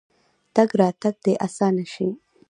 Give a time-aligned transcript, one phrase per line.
[0.55, 2.09] تګ راتګ دې اسانه شي.